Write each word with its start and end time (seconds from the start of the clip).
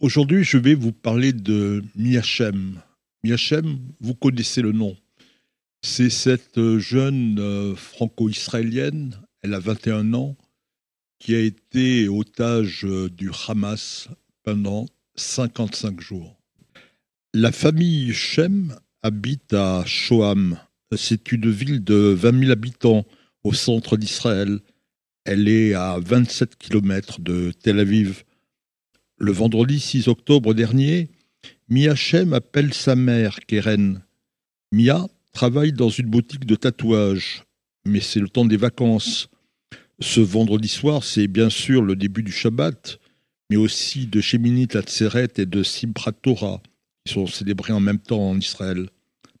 Aujourd'hui, 0.00 0.44
je 0.44 0.58
vais 0.58 0.76
vous 0.76 0.92
parler 0.92 1.32
de 1.32 1.82
Miachem. 1.96 2.80
Miachem, 3.24 3.80
vous 4.00 4.14
connaissez 4.14 4.62
le 4.62 4.70
nom. 4.70 4.96
C'est 5.82 6.08
cette 6.08 6.78
jeune 6.78 7.40
euh, 7.40 7.74
franco-israélienne, 7.74 9.16
elle 9.42 9.54
a 9.54 9.58
21 9.58 10.14
ans, 10.14 10.36
qui 11.18 11.34
a 11.34 11.40
été 11.40 12.08
otage 12.08 12.84
euh, 12.84 13.08
du 13.10 13.32
Hamas 13.48 14.08
pendant 14.44 14.86
55 15.16 16.00
jours. 16.00 16.36
La 17.34 17.50
famille 17.50 18.14
Shem 18.14 18.76
habite 19.02 19.52
à 19.52 19.82
Shoham. 19.84 20.60
C'est 20.96 21.32
une 21.32 21.50
ville 21.50 21.82
de 21.82 22.14
20 22.16 22.38
000 22.38 22.52
habitants 22.52 23.04
au 23.42 23.52
centre 23.52 23.96
d'Israël. 23.96 24.60
Elle 25.24 25.48
est 25.48 25.74
à 25.74 25.98
27 25.98 26.54
km 26.54 27.20
de 27.20 27.50
Tel 27.50 27.80
Aviv. 27.80 28.22
Le 29.20 29.32
vendredi 29.32 29.80
6 29.80 30.06
octobre 30.06 30.54
dernier, 30.54 31.08
Mia 31.68 31.96
Shem 31.96 32.32
appelle 32.32 32.72
sa 32.72 32.94
mère, 32.94 33.40
Keren. 33.48 34.04
Mia 34.70 35.08
travaille 35.32 35.72
dans 35.72 35.88
une 35.88 36.06
boutique 36.06 36.46
de 36.46 36.54
tatouage, 36.54 37.42
mais 37.84 37.98
c'est 38.00 38.20
le 38.20 38.28
temps 38.28 38.44
des 38.44 38.56
vacances. 38.56 39.28
Ce 39.98 40.20
vendredi 40.20 40.68
soir, 40.68 41.02
c'est 41.02 41.26
bien 41.26 41.50
sûr 41.50 41.82
le 41.82 41.96
début 41.96 42.22
du 42.22 42.30
Shabbat, 42.30 43.00
mais 43.50 43.56
aussi 43.56 44.06
de 44.06 44.20
Sheminit 44.20 44.68
Atzeret 44.74 45.32
et 45.38 45.46
de 45.46 45.64
Simchat 45.64 46.12
Torah, 46.12 46.62
qui 47.04 47.12
sont 47.12 47.26
célébrés 47.26 47.72
en 47.72 47.80
même 47.80 47.98
temps 47.98 48.30
en 48.30 48.38
Israël. 48.38 48.88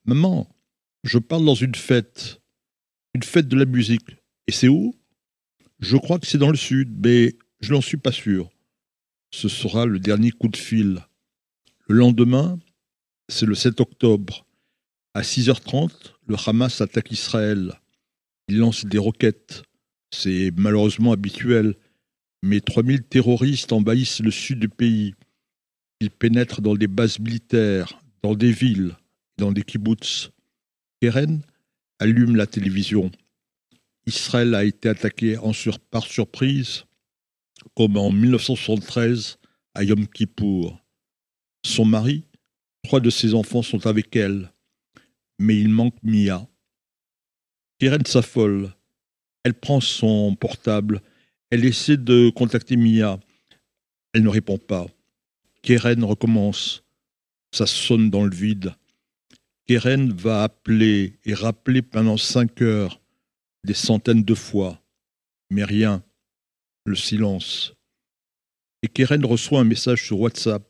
Maman, 0.06 0.48
je 1.04 1.18
parle 1.18 1.44
dans 1.44 1.54
une 1.54 1.76
fête, 1.76 2.40
une 3.14 3.22
fête 3.22 3.46
de 3.46 3.56
la 3.56 3.64
musique. 3.64 4.10
Et 4.48 4.52
c'est 4.52 4.66
où? 4.66 4.96
Je 5.78 5.96
crois 5.96 6.18
que 6.18 6.26
c'est 6.26 6.38
dans 6.38 6.50
le 6.50 6.56
sud, 6.56 6.98
mais 7.00 7.36
je 7.60 7.72
n'en 7.72 7.80
suis 7.80 7.96
pas 7.96 8.10
sûr. 8.10 8.50
Ce 9.30 9.48
sera 9.48 9.86
le 9.86 9.98
dernier 9.98 10.30
coup 10.30 10.48
de 10.48 10.56
fil. 10.56 11.04
Le 11.86 11.96
lendemain, 11.96 12.58
c'est 13.28 13.46
le 13.46 13.54
7 13.54 13.80
octobre. 13.80 14.46
À 15.14 15.22
6h30, 15.22 15.90
le 16.26 16.36
Hamas 16.46 16.80
attaque 16.80 17.10
Israël. 17.10 17.78
Il 18.48 18.58
lance 18.58 18.84
des 18.84 18.98
roquettes. 18.98 19.62
C'est 20.10 20.50
malheureusement 20.56 21.12
habituel. 21.12 21.76
Mais 22.42 22.60
3000 22.60 23.02
terroristes 23.02 23.72
envahissent 23.72 24.20
le 24.20 24.30
sud 24.30 24.60
du 24.60 24.68
pays. 24.68 25.14
Ils 26.00 26.10
pénètrent 26.10 26.60
dans 26.60 26.76
des 26.76 26.86
bases 26.86 27.18
militaires, 27.18 28.00
dans 28.22 28.34
des 28.34 28.52
villes, 28.52 28.96
dans 29.36 29.52
des 29.52 29.62
kibbutz. 29.62 30.30
Keren 31.00 31.42
allume 31.98 32.36
la 32.36 32.46
télévision. 32.46 33.10
Israël 34.06 34.54
a 34.54 34.64
été 34.64 34.88
attaqué 34.88 35.36
par 35.90 36.04
surprise, 36.04 36.84
comme 37.76 37.96
en 37.96 38.10
1973 38.10 39.38
à 39.74 39.84
Yom 39.84 40.06
Kippour. 40.06 40.78
Son 41.64 41.84
mari, 41.84 42.24
trois 42.82 43.00
de 43.00 43.10
ses 43.10 43.34
enfants 43.34 43.62
sont 43.62 43.86
avec 43.86 44.14
elle, 44.16 44.52
mais 45.38 45.58
il 45.58 45.68
manque 45.68 45.96
Mia. 46.02 46.46
Keren 47.78 48.04
s'affole. 48.06 48.72
Elle 49.44 49.54
prend 49.54 49.80
son 49.80 50.34
portable. 50.34 51.00
Elle 51.50 51.64
essaie 51.64 51.96
de 51.96 52.30
contacter 52.30 52.76
Mia. 52.76 53.20
Elle 54.12 54.24
ne 54.24 54.28
répond 54.28 54.58
pas. 54.58 54.86
Keren 55.62 56.02
recommence. 56.04 56.82
Ça 57.52 57.66
sonne 57.66 58.10
dans 58.10 58.24
le 58.24 58.34
vide. 58.34 58.74
Keren 59.66 60.12
va 60.12 60.44
appeler 60.44 61.18
et 61.24 61.34
rappeler 61.34 61.82
pendant 61.82 62.16
cinq 62.16 62.62
heures, 62.62 63.00
des 63.64 63.74
centaines 63.74 64.24
de 64.24 64.34
fois, 64.34 64.82
mais 65.50 65.62
rien, 65.62 66.02
le 66.88 66.96
silence. 66.96 67.74
Et 68.82 68.88
Keren 68.88 69.24
reçoit 69.24 69.60
un 69.60 69.64
message 69.64 70.04
sur 70.04 70.20
WhatsApp. 70.20 70.66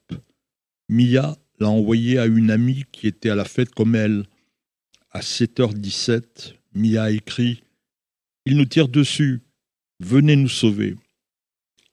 Mia 0.89 1.37
l'a 1.59 1.69
envoyé 1.69 2.19
à 2.19 2.27
une 2.27 2.51
amie 2.51 2.85
qui 2.93 3.07
était 3.07 3.31
à 3.31 3.35
la 3.35 3.45
fête 3.45 3.75
comme 3.75 3.95
elle. 3.95 4.25
À 5.11 5.21
7h17, 5.21 6.55
Mia 6.75 7.11
écrit 7.11 7.63
Il 8.47 8.57
nous 8.57 8.65
tire 8.65 8.89
dessus, 8.89 9.43
venez 10.01 10.37
nous 10.37 10.49
sauver. 10.49 10.97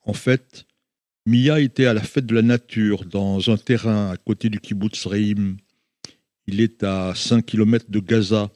En 0.03 0.13
fait, 0.13 0.65
Mia 1.25 1.59
était 1.59 1.87
à 1.87 1.93
la 1.93 2.03
fête 2.03 2.25
de 2.25 2.35
la 2.35 2.41
nature 2.41 3.05
dans 3.05 3.49
un 3.49 3.57
terrain 3.57 4.11
à 4.11 4.17
côté 4.17 4.49
du 4.49 4.59
kibbutz 4.59 5.05
Reim. 5.07 5.57
Il 6.47 6.61
est 6.61 6.83
à 6.83 7.13
5 7.15 7.45
km 7.45 7.85
de 7.89 7.99
Gaza. 7.99 8.51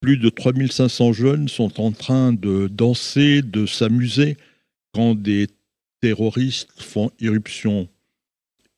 Plus 0.00 0.18
de 0.18 0.28
3500 0.28 1.12
jeunes 1.12 1.48
sont 1.48 1.80
en 1.80 1.92
train 1.92 2.32
de 2.32 2.68
danser, 2.68 3.42
de 3.42 3.66
s'amuser 3.66 4.36
quand 4.92 5.14
des 5.14 5.48
terroristes 6.00 6.80
font 6.80 7.10
irruption. 7.20 7.88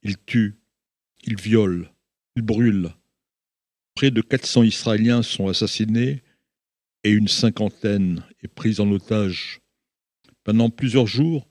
Ils 0.03 0.19
tuent, 0.19 0.57
ils 1.25 1.41
violent, 1.41 1.87
ils 2.37 2.43
brûlent. 2.43 2.93
Près 3.95 4.11
de 4.11 4.21
400 4.21 4.65
Israéliens 4.65 5.23
sont 5.23 5.49
assassinés 5.49 6.23
et 7.05 7.11
une 7.11 7.29
cinquantaine 7.29 8.25
est 8.43 8.49
prise 8.49 8.81
en 8.81 8.91
otage. 8.91 9.61
Pendant 10.45 10.71
plusieurs 10.71 11.07
jours, 11.07 11.47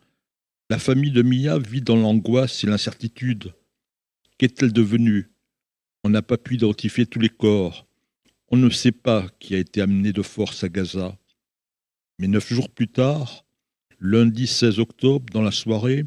la 0.69 0.79
famille 0.79 1.11
de 1.11 1.21
Mia 1.21 1.59
vit 1.59 1.81
dans 1.81 1.95
l'angoisse 1.95 2.63
et 2.63 2.67
l'incertitude. 2.67 3.53
Qu'est-elle 4.37 4.73
devenue? 4.73 5.29
On 6.03 6.09
n'a 6.09 6.21
pas 6.21 6.37
pu 6.37 6.55
identifier 6.55 7.05
tous 7.05 7.19
les 7.19 7.29
corps. 7.29 7.87
On 8.49 8.57
ne 8.57 8.69
sait 8.69 8.91
pas 8.91 9.27
qui 9.39 9.55
a 9.55 9.59
été 9.59 9.81
amené 9.81 10.11
de 10.11 10.21
force 10.21 10.63
à 10.63 10.69
Gaza. 10.69 11.17
Mais 12.19 12.27
neuf 12.27 12.51
jours 12.51 12.69
plus 12.69 12.87
tard, 12.87 13.45
lundi 14.01 14.47
16 14.47 14.79
octobre, 14.79 15.31
dans 15.31 15.43
la 15.43 15.51
soirée, 15.51 16.05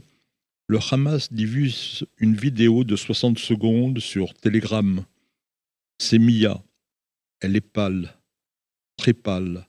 le 0.66 0.78
Hamas 0.90 1.32
diffuse 1.32 2.04
une 2.18 2.34
vidéo 2.34 2.82
de 2.82 2.96
60 2.96 3.38
secondes 3.38 4.00
sur 4.00 4.34
Telegram. 4.34 5.04
C'est 5.98 6.18
Mia. 6.18 6.60
Elle 7.40 7.54
est 7.54 7.60
pâle, 7.60 8.12
très 8.96 9.12
pâle. 9.12 9.68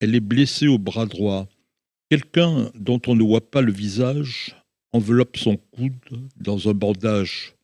Elle 0.00 0.14
est 0.14 0.20
blessée 0.20 0.68
au 0.68 0.78
bras 0.78 1.06
droit. 1.06 1.48
Quelqu'un 2.10 2.70
dont 2.74 3.00
on 3.08 3.16
ne 3.16 3.24
voit 3.24 3.50
pas 3.50 3.60
le 3.60 3.72
visage 3.72 4.56
enveloppe 4.92 5.36
son 5.36 5.56
coude 5.56 6.28
dans 6.36 6.68
un 6.68 6.74
bandage. 6.74 7.56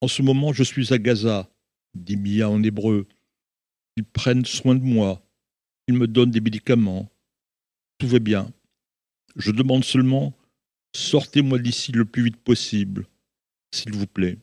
En 0.00 0.08
ce 0.08 0.22
moment, 0.22 0.52
je 0.52 0.64
suis 0.64 0.92
à 0.92 0.98
Gaza, 0.98 1.48
dit 1.94 2.16
Mia 2.16 2.48
en 2.48 2.62
hébreu. 2.62 3.06
Ils 3.96 4.04
prennent 4.04 4.44
soin 4.44 4.74
de 4.74 4.82
moi. 4.82 5.22
Ils 5.86 5.94
me 5.94 6.08
donnent 6.08 6.32
des 6.32 6.40
médicaments. 6.40 7.08
Tout 7.98 8.08
va 8.08 8.18
bien. 8.18 8.50
Je 9.36 9.50
demande 9.50 9.84
seulement 9.84 10.36
sortez-moi 10.94 11.58
d'ici 11.58 11.92
le 11.92 12.04
plus 12.04 12.24
vite 12.24 12.36
possible, 12.36 13.06
s'il 13.72 13.92
vous 13.92 14.06
plaît. 14.06 14.38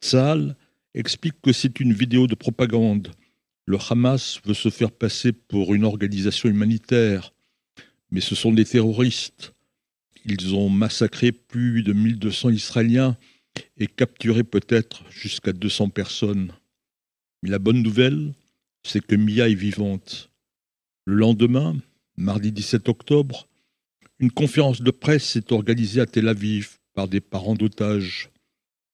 Saal 0.00 0.56
explique 0.94 1.40
que 1.42 1.52
c'est 1.52 1.80
une 1.80 1.92
vidéo 1.92 2.26
de 2.26 2.34
propagande. 2.34 3.12
Le 3.66 3.78
Hamas 3.88 4.40
veut 4.44 4.54
se 4.54 4.68
faire 4.68 4.90
passer 4.90 5.32
pour 5.32 5.74
une 5.74 5.84
organisation 5.84 6.48
humanitaire, 6.48 7.32
mais 8.10 8.20
ce 8.20 8.34
sont 8.34 8.52
des 8.52 8.64
terroristes. 8.64 9.54
Ils 10.24 10.54
ont 10.54 10.68
massacré 10.68 11.32
plus 11.32 11.82
de 11.82 11.92
1200 11.92 12.50
Israéliens 12.50 13.16
et 13.76 13.86
capturer 13.86 14.44
peut-être 14.44 15.04
jusqu'à 15.10 15.52
200 15.52 15.90
personnes. 15.90 16.52
Mais 17.42 17.50
la 17.50 17.58
bonne 17.58 17.82
nouvelle, 17.82 18.34
c'est 18.82 19.04
que 19.04 19.16
Mia 19.16 19.48
est 19.48 19.54
vivante. 19.54 20.30
Le 21.06 21.14
lendemain, 21.14 21.76
mardi 22.16 22.52
17 22.52 22.88
octobre, 22.88 23.48
une 24.20 24.30
conférence 24.30 24.80
de 24.80 24.90
presse 24.90 25.36
est 25.36 25.50
organisée 25.52 26.00
à 26.00 26.06
Tel 26.06 26.28
Aviv 26.28 26.78
par 26.94 27.08
des 27.08 27.20
parents 27.20 27.54
d'otages. 27.54 28.30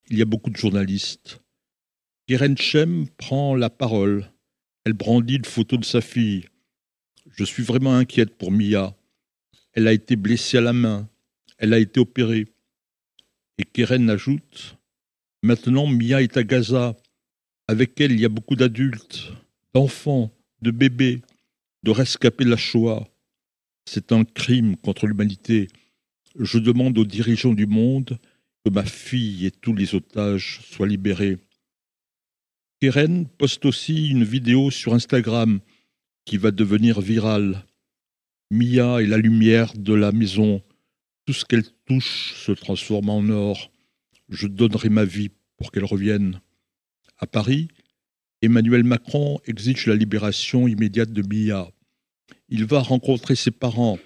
Il 0.08 0.18
y 0.18 0.22
a 0.22 0.26
beaucoup 0.26 0.50
de 0.50 0.56
journalistes. 0.56 1.40
Keren 2.26 2.56
Shem 2.56 3.08
prend 3.18 3.54
la 3.54 3.70
parole. 3.70 4.30
Elle 4.84 4.94
brandit 4.94 5.36
une 5.36 5.44
photo 5.44 5.76
de 5.76 5.84
sa 5.84 6.00
fille. 6.00 6.46
Je 7.32 7.44
suis 7.44 7.62
vraiment 7.62 7.94
inquiète 7.94 8.36
pour 8.36 8.50
Mia. 8.50 8.96
Elle 9.72 9.88
a 9.88 9.92
été 9.92 10.16
blessée 10.16 10.58
à 10.58 10.62
la 10.62 10.72
main. 10.72 11.08
Elle 11.58 11.74
a 11.74 11.78
été 11.78 12.00
opérée. 12.00 12.48
Et 13.58 13.64
Keren 13.64 14.08
ajoute 14.08 14.76
Maintenant, 15.42 15.86
Mia 15.86 16.22
est 16.22 16.36
à 16.36 16.44
Gaza. 16.44 16.96
Avec 17.68 18.00
elle, 18.00 18.12
il 18.12 18.20
y 18.20 18.24
a 18.24 18.30
beaucoup 18.30 18.56
d'adultes, 18.56 19.32
d'enfants, 19.74 20.30
de 20.62 20.70
bébés, 20.70 21.22
de 21.82 21.90
rescapés 21.90 22.44
de 22.44 22.50
la 22.50 22.56
Shoah. 22.56 23.09
C'est 23.84 24.12
un 24.12 24.24
crime 24.24 24.76
contre 24.76 25.06
l'humanité. 25.06 25.68
Je 26.38 26.58
demande 26.58 26.96
aux 26.98 27.04
dirigeants 27.04 27.54
du 27.54 27.66
monde 27.66 28.18
que 28.64 28.70
ma 28.70 28.84
fille 28.84 29.46
et 29.46 29.50
tous 29.50 29.74
les 29.74 29.94
otages 29.94 30.60
soient 30.64 30.86
libérés. 30.86 31.38
Keren 32.80 33.26
poste 33.26 33.66
aussi 33.66 34.08
une 34.08 34.24
vidéo 34.24 34.70
sur 34.70 34.94
Instagram 34.94 35.60
qui 36.24 36.36
va 36.36 36.50
devenir 36.50 37.00
virale. 37.00 37.66
Mia 38.50 39.02
est 39.02 39.06
la 39.06 39.18
lumière 39.18 39.72
de 39.76 39.94
la 39.94 40.12
maison. 40.12 40.62
Tout 41.26 41.32
ce 41.32 41.44
qu'elle 41.44 41.68
touche 41.86 42.34
se 42.34 42.52
transforme 42.52 43.10
en 43.10 43.28
or. 43.28 43.70
Je 44.28 44.46
donnerai 44.46 44.88
ma 44.88 45.04
vie 45.04 45.30
pour 45.56 45.72
qu'elle 45.72 45.84
revienne. 45.84 46.40
À 47.18 47.26
Paris, 47.26 47.68
Emmanuel 48.42 48.84
Macron 48.84 49.40
exige 49.44 49.86
la 49.86 49.94
libération 49.94 50.66
immédiate 50.66 51.12
de 51.12 51.22
Mia. 51.22 51.70
Il 52.52 52.64
va 52.64 52.80
rencontrer 52.80 53.36
ses 53.36 53.52
parents 53.52 54.00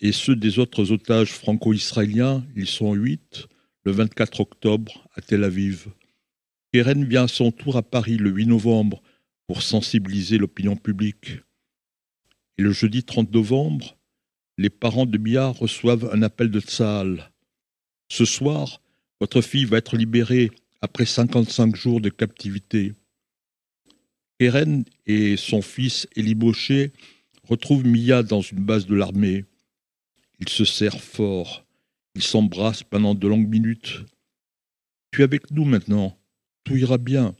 et 0.00 0.12
ceux 0.12 0.36
des 0.36 0.58
autres 0.58 0.90
otages 0.90 1.32
franco-israéliens, 1.32 2.42
ils 2.56 2.66
sont 2.66 2.94
huit, 2.94 3.46
le 3.84 3.92
24 3.92 4.40
octobre 4.40 5.06
à 5.14 5.20
Tel 5.20 5.44
Aviv. 5.44 5.88
Keren 6.72 7.04
vient 7.04 7.24
à 7.24 7.28
son 7.28 7.52
tour 7.52 7.76
à 7.76 7.82
Paris 7.82 8.16
le 8.16 8.30
8 8.30 8.46
novembre 8.46 9.02
pour 9.46 9.60
sensibiliser 9.60 10.38
l'opinion 10.38 10.76
publique. 10.76 11.32
Et 12.56 12.62
le 12.62 12.72
jeudi 12.72 13.04
30 13.04 13.30
novembre, 13.32 13.98
les 14.56 14.70
parents 14.70 15.06
de 15.06 15.18
Mia 15.18 15.48
reçoivent 15.48 16.08
un 16.10 16.22
appel 16.22 16.50
de 16.50 16.60
Tsahal. 16.60 17.32
Ce 18.08 18.24
soir, 18.24 18.80
votre 19.20 19.42
fille 19.42 19.66
va 19.66 19.76
être 19.76 19.98
libérée 19.98 20.50
après 20.80 21.04
55 21.04 21.76
jours 21.76 22.00
de 22.00 22.08
captivité. 22.08 22.94
Keren 24.40 24.84
et 25.04 25.36
son 25.36 25.60
fils 25.60 26.08
Baucher 26.34 26.92
retrouvent 27.48 27.86
Mia 27.86 28.22
dans 28.22 28.40
une 28.40 28.64
base 28.64 28.86
de 28.86 28.94
l'armée. 28.94 29.44
Ils 30.40 30.48
se 30.48 30.64
serrent 30.64 31.00
fort. 31.00 31.64
Ils 32.14 32.22
s'embrassent 32.22 32.82
pendant 32.82 33.14
de 33.14 33.26
longues 33.26 33.48
minutes. 33.48 34.04
Tu 35.10 35.20
es 35.20 35.24
avec 35.24 35.50
nous 35.50 35.64
maintenant. 35.64 36.18
Tout 36.64 36.76
ira 36.76 36.98
bien, 36.98 37.36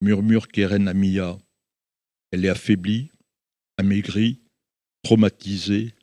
murmure 0.00 0.48
Keren 0.48 0.86
à 0.88 0.94
Mia. 0.94 1.38
Elle 2.30 2.44
est 2.44 2.50
affaiblie, 2.50 3.10
amaigrie, 3.76 4.40
traumatisée, 5.02 5.94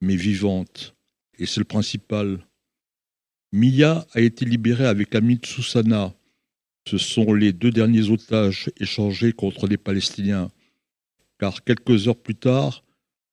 mais 0.00 0.16
vivante. 0.16 0.94
Et 1.38 1.46
c'est 1.46 1.60
le 1.60 1.64
principal. 1.64 2.46
Mia 3.52 4.06
a 4.12 4.20
été 4.20 4.44
libérée 4.44 4.86
avec 4.86 5.14
Amit 5.14 5.40
Soussana. 5.44 6.14
Ce 6.88 6.98
sont 6.98 7.34
les 7.34 7.52
deux 7.52 7.70
derniers 7.70 8.10
otages 8.10 8.70
échangés 8.78 9.32
contre 9.32 9.66
les 9.66 9.76
Palestiniens. 9.76 10.50
Car 11.38 11.64
quelques 11.64 12.08
heures 12.08 12.20
plus 12.20 12.34
tard, 12.34 12.82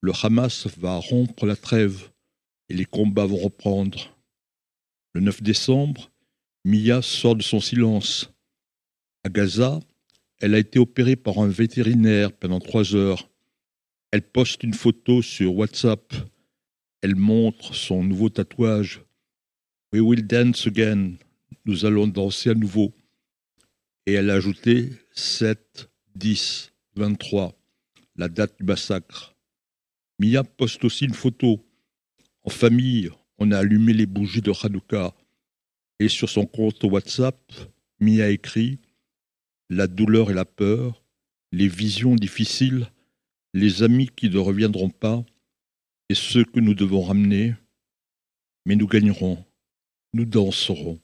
le 0.03 0.11
Hamas 0.21 0.67
va 0.77 0.97
rompre 0.97 1.45
la 1.45 1.55
trêve 1.55 2.09
et 2.67 2.73
les 2.73 2.83
combats 2.83 3.25
vont 3.25 3.38
reprendre. 3.38 4.13
Le 5.13 5.21
9 5.21 5.41
décembre, 5.41 6.11
Mia 6.65 7.01
sort 7.01 7.38
de 7.38 7.41
son 7.41 7.61
silence. 7.61 8.29
À 9.23 9.29
Gaza, 9.29 9.79
elle 10.41 10.55
a 10.55 10.59
été 10.59 10.77
opérée 10.77 11.15
par 11.15 11.38
un 11.38 11.47
vétérinaire 11.47 12.33
pendant 12.33 12.59
trois 12.59 12.95
heures. 12.95 13.29
Elle 14.11 14.23
poste 14.23 14.63
une 14.63 14.73
photo 14.73 15.21
sur 15.21 15.55
WhatsApp. 15.55 16.13
Elle 17.01 17.15
montre 17.15 17.73
son 17.73 18.03
nouveau 18.03 18.27
tatouage. 18.27 19.01
We 19.94 20.01
will 20.01 20.27
dance 20.27 20.67
again. 20.67 21.13
Nous 21.63 21.85
allons 21.85 22.07
danser 22.07 22.50
à 22.50 22.55
nouveau. 22.55 22.91
Et 24.05 24.13
elle 24.15 24.29
a 24.31 24.33
ajouté 24.33 24.89
7, 25.13 25.89
10, 26.15 26.73
23, 26.97 27.57
la 28.17 28.27
date 28.27 28.57
du 28.59 28.65
massacre. 28.65 29.32
Mia 30.23 30.45
poste 30.45 30.85
aussi 30.85 31.03
une 31.03 31.13
photo. 31.13 31.59
En 32.43 32.49
famille, 32.49 33.09
on 33.39 33.51
a 33.51 33.57
allumé 33.57 33.91
les 33.91 34.05
bougies 34.05 34.41
de 34.41 34.53
Hanouka. 34.63 35.13
Et 35.99 36.07
sur 36.07 36.29
son 36.29 36.45
compte 36.45 36.81
WhatsApp, 36.85 37.37
Mia 37.99 38.29
écrit 38.29 38.79
La 39.69 39.87
douleur 39.87 40.31
et 40.31 40.33
la 40.33 40.45
peur, 40.45 41.03
les 41.51 41.67
visions 41.67 42.15
difficiles, 42.15 42.87
les 43.53 43.83
amis 43.83 44.09
qui 44.15 44.29
ne 44.29 44.37
reviendront 44.37 44.89
pas, 44.89 45.25
et 46.07 46.15
ceux 46.15 46.45
que 46.45 46.61
nous 46.61 46.73
devons 46.73 47.01
ramener, 47.01 47.55
mais 48.65 48.77
nous 48.77 48.87
gagnerons, 48.87 49.43
nous 50.13 50.25
danserons. 50.25 51.01